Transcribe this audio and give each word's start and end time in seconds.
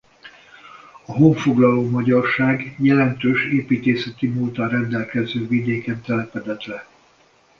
A 1.05 1.11
honfoglaló 1.11 1.89
magyarság 1.89 2.75
jelentős 2.79 3.45
építészeti 3.45 4.27
múlttal 4.27 4.69
rendelkező 4.69 5.47
vidéken 5.47 6.01
telepedett 6.01 6.65
le. 6.65 6.87